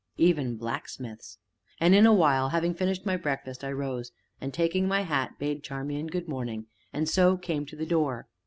[0.17, 1.37] "Even blacksmiths!"
[1.79, 5.61] And in a while, having finished my breakfast, I rose, and, taking my hat, bade
[5.61, 8.27] Charmian "Good morning," and so came to the door.